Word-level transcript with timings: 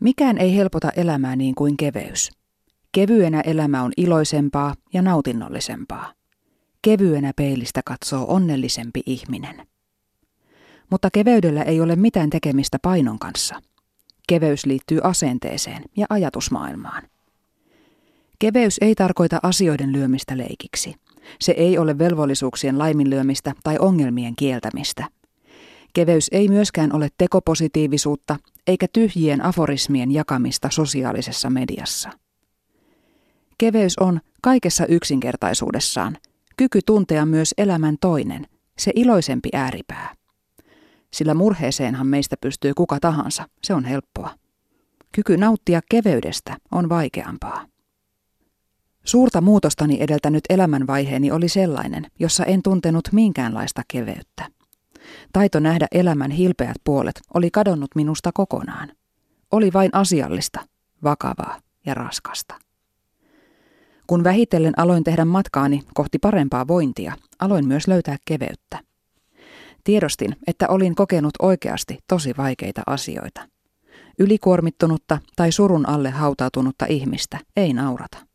Mikään 0.00 0.38
ei 0.38 0.56
helpota 0.56 0.90
elämää 0.96 1.36
niin 1.36 1.54
kuin 1.54 1.76
keveys. 1.76 2.30
Kevyenä 2.92 3.40
elämä 3.40 3.82
on 3.82 3.92
iloisempaa 3.96 4.74
ja 4.92 5.02
nautinnollisempaa. 5.02 6.12
Kevyenä 6.82 7.32
peilistä 7.36 7.80
katsoo 7.84 8.24
onnellisempi 8.28 9.02
ihminen. 9.06 9.66
Mutta 10.90 11.08
keveydellä 11.12 11.62
ei 11.62 11.80
ole 11.80 11.96
mitään 11.96 12.30
tekemistä 12.30 12.78
painon 12.82 13.18
kanssa. 13.18 13.62
Keveys 14.28 14.66
liittyy 14.66 15.00
asenteeseen 15.02 15.82
ja 15.96 16.06
ajatusmaailmaan. 16.10 17.02
Keveys 18.38 18.76
ei 18.80 18.94
tarkoita 18.94 19.40
asioiden 19.42 19.92
lyömistä 19.92 20.38
leikiksi. 20.38 20.94
Se 21.40 21.52
ei 21.52 21.78
ole 21.78 21.98
velvollisuuksien 21.98 22.78
laiminlyömistä 22.78 23.52
tai 23.62 23.76
ongelmien 23.78 24.36
kieltämistä. 24.36 25.08
Keveys 25.92 26.28
ei 26.32 26.48
myöskään 26.48 26.92
ole 26.96 27.08
tekopositiivisuutta 27.18 28.36
eikä 28.66 28.86
tyhjien 28.92 29.44
aforismien 29.44 30.10
jakamista 30.10 30.68
sosiaalisessa 30.70 31.50
mediassa. 31.50 32.10
Keveys 33.58 33.98
on 33.98 34.20
kaikessa 34.42 34.86
yksinkertaisuudessaan 34.86 36.16
kyky 36.56 36.80
tuntea 36.86 37.26
myös 37.26 37.54
elämän 37.58 37.96
toinen, 38.00 38.46
se 38.78 38.92
iloisempi 38.94 39.48
ääripää. 39.52 40.14
Sillä 41.12 41.34
murheeseenhan 41.34 42.06
meistä 42.06 42.36
pystyy 42.40 42.74
kuka 42.74 43.00
tahansa, 43.00 43.48
se 43.62 43.74
on 43.74 43.84
helppoa. 43.84 44.30
Kyky 45.12 45.36
nauttia 45.36 45.80
keveydestä 45.90 46.56
on 46.72 46.88
vaikeampaa. 46.88 47.66
Suurta 49.04 49.40
muutostani 49.40 49.96
edeltänyt 50.00 50.44
elämänvaiheeni 50.48 51.30
oli 51.30 51.48
sellainen, 51.48 52.06
jossa 52.18 52.44
en 52.44 52.62
tuntenut 52.62 53.08
minkäänlaista 53.12 53.82
keveyttä. 53.88 54.59
Taito 55.32 55.60
nähdä 55.60 55.86
elämän 55.92 56.30
hilpeät 56.30 56.76
puolet 56.84 57.20
oli 57.34 57.50
kadonnut 57.50 57.90
minusta 57.94 58.30
kokonaan. 58.34 58.92
Oli 59.52 59.72
vain 59.72 59.90
asiallista, 59.92 60.60
vakavaa 61.04 61.60
ja 61.86 61.94
raskasta. 61.94 62.54
Kun 64.06 64.24
vähitellen 64.24 64.74
aloin 64.76 65.04
tehdä 65.04 65.24
matkaani 65.24 65.82
kohti 65.94 66.18
parempaa 66.18 66.68
vointia, 66.68 67.12
aloin 67.38 67.66
myös 67.66 67.88
löytää 67.88 68.16
keveyttä. 68.24 68.78
Tiedostin, 69.84 70.36
että 70.46 70.68
olin 70.68 70.94
kokenut 70.94 71.34
oikeasti 71.42 71.98
tosi 72.08 72.34
vaikeita 72.36 72.82
asioita. 72.86 73.48
Ylikuormittunutta 74.18 75.18
tai 75.36 75.52
surun 75.52 75.88
alle 75.88 76.10
hautautunutta 76.10 76.86
ihmistä 76.88 77.38
ei 77.56 77.72
naurata. 77.72 78.29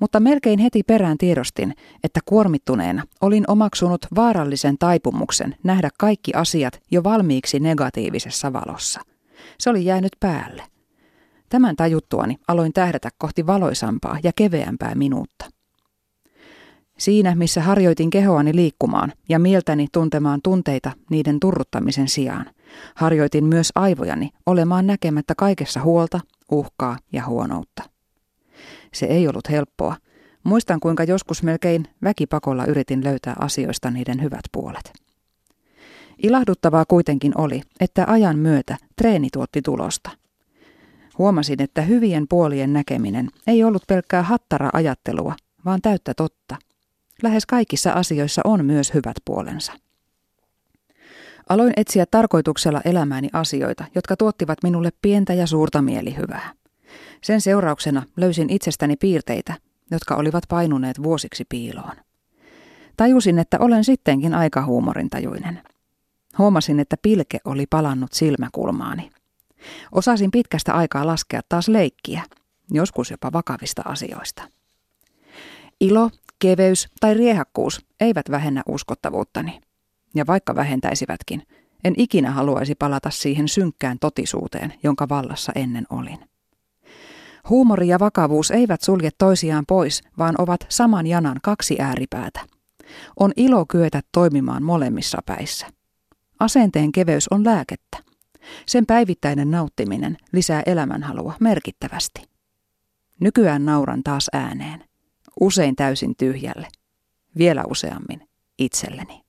Mutta 0.00 0.20
melkein 0.20 0.58
heti 0.58 0.82
perään 0.82 1.18
tiedostin, 1.18 1.74
että 2.04 2.20
kuormittuneena 2.24 3.02
olin 3.20 3.44
omaksunut 3.48 4.06
vaarallisen 4.16 4.78
taipumuksen 4.78 5.56
nähdä 5.62 5.88
kaikki 5.98 6.34
asiat 6.34 6.80
jo 6.90 7.04
valmiiksi 7.04 7.60
negatiivisessa 7.60 8.52
valossa. 8.52 9.00
Se 9.58 9.70
oli 9.70 9.84
jäänyt 9.84 10.12
päälle– 10.20 10.62
Tämän 11.48 11.76
tajuttuani 11.76 12.36
aloin 12.48 12.72
tähdätä 12.72 13.10
kohti 13.18 13.46
valoisampaa 13.46 14.18
ja 14.22 14.32
keveämpää 14.36 14.94
minuutta. 14.94 15.44
Siinä, 16.98 17.34
missä 17.34 17.62
harjoitin 17.62 18.10
kehoani 18.10 18.56
liikkumaan 18.56 19.12
ja 19.28 19.38
mieltäni 19.38 19.86
tuntemaan 19.92 20.40
tunteita 20.44 20.90
niiden 21.10 21.40
turruttamisen 21.40 22.08
sijaan, 22.08 22.46
harjoitin 22.94 23.44
myös 23.44 23.72
aivojani 23.74 24.30
olemaan 24.46 24.86
näkemättä 24.86 25.34
kaikessa 25.34 25.80
huolta, 25.80 26.20
uhkaa 26.50 26.96
ja 27.12 27.26
huonoutta. 27.26 27.82
Se 28.94 29.06
ei 29.06 29.28
ollut 29.28 29.50
helppoa. 29.50 29.96
Muistan, 30.44 30.80
kuinka 30.80 31.04
joskus 31.04 31.42
melkein 31.42 31.84
väkipakolla 32.02 32.66
yritin 32.66 33.04
löytää 33.04 33.36
asioista 33.38 33.90
niiden 33.90 34.22
hyvät 34.22 34.44
puolet. 34.52 34.92
Ilahduttavaa 36.22 36.84
kuitenkin 36.84 37.32
oli, 37.40 37.62
että 37.80 38.04
ajan 38.08 38.38
myötä 38.38 38.76
treeni 38.96 39.28
tuotti 39.32 39.62
tulosta– 39.62 40.10
Huomasin, 41.18 41.62
että 41.62 41.82
hyvien 41.82 42.28
puolien 42.28 42.72
näkeminen 42.72 43.28
ei 43.46 43.64
ollut 43.64 43.82
pelkkää 43.86 44.22
hattara-ajattelua, 44.22 45.34
vaan 45.64 45.82
täyttä 45.82 46.14
totta. 46.14 46.56
Lähes 47.22 47.46
kaikissa 47.46 47.92
asioissa 47.92 48.42
on 48.44 48.64
myös 48.64 48.94
hyvät 48.94 49.16
puolensa. 49.24 49.72
Aloin 51.48 51.72
etsiä 51.76 52.06
tarkoituksella 52.10 52.80
elämääni 52.84 53.28
asioita, 53.32 53.84
jotka 53.94 54.16
tuottivat 54.16 54.58
minulle 54.62 54.90
pientä 55.02 55.34
ja 55.34 55.46
suurta 55.46 55.82
mielihyvää. 55.82 56.52
Sen 57.22 57.40
seurauksena 57.40 58.02
löysin 58.16 58.50
itsestäni 58.50 58.96
piirteitä, 58.96 59.54
jotka 59.90 60.14
olivat 60.14 60.44
painuneet 60.48 61.02
vuosiksi 61.02 61.44
piiloon. 61.48 61.96
Tajusin, 62.96 63.38
että 63.38 63.56
olen 63.60 63.84
sittenkin 63.84 64.34
aika 64.34 64.64
huumorintajuinen. 64.64 65.62
Huomasin, 66.38 66.80
että 66.80 66.96
pilke 67.02 67.38
oli 67.44 67.66
palannut 67.70 68.12
silmäkulmaani. 68.12 69.10
Osasin 69.92 70.30
pitkästä 70.30 70.74
aikaa 70.74 71.06
laskea 71.06 71.40
taas 71.48 71.68
leikkiä, 71.68 72.22
joskus 72.70 73.10
jopa 73.10 73.32
vakavista 73.32 73.82
asioista. 73.84 74.42
Ilo, 75.80 76.10
keveys 76.38 76.88
tai 77.00 77.14
riehakkuus 77.14 77.86
eivät 78.00 78.30
vähennä 78.30 78.62
uskottavuuttani. 78.68 79.60
Ja 80.14 80.26
vaikka 80.26 80.54
vähentäisivätkin, 80.54 81.42
en 81.84 81.94
ikinä 81.96 82.30
haluaisi 82.30 82.74
palata 82.74 83.10
siihen 83.10 83.48
synkkään 83.48 83.98
totisuuteen, 83.98 84.74
jonka 84.82 85.08
vallassa 85.08 85.52
ennen 85.54 85.86
olin. 85.90 86.27
Huumori 87.48 87.88
ja 87.88 87.98
vakavuus 87.98 88.50
eivät 88.50 88.80
sulje 88.80 89.10
toisiaan 89.18 89.64
pois, 89.68 90.02
vaan 90.18 90.34
ovat 90.38 90.60
saman 90.68 91.06
janan 91.06 91.36
kaksi 91.42 91.76
ääripäätä. 91.80 92.40
On 93.20 93.32
ilo 93.36 93.66
kyetä 93.66 94.00
toimimaan 94.12 94.62
molemmissa 94.62 95.18
päissä. 95.26 95.66
Asenteen 96.40 96.92
keveys 96.92 97.28
on 97.28 97.44
lääkettä. 97.44 97.98
Sen 98.66 98.86
päivittäinen 98.86 99.50
nauttiminen 99.50 100.16
lisää 100.32 100.62
elämänhalua 100.66 101.34
merkittävästi. 101.40 102.22
Nykyään 103.20 103.64
nauran 103.64 104.02
taas 104.02 104.26
ääneen. 104.32 104.84
Usein 105.40 105.76
täysin 105.76 106.16
tyhjälle. 106.16 106.68
Vielä 107.38 107.64
useammin 107.70 108.28
itselleni. 108.58 109.27